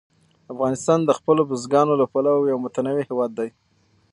افغانستان 0.53 0.99
د 1.05 1.11
خپلو 1.19 1.41
بزګانو 1.49 1.93
له 2.01 2.05
پلوه 2.11 2.49
یو 2.51 2.57
متنوع 2.63 3.03
هېواد 3.09 3.31
دی. 3.39 3.49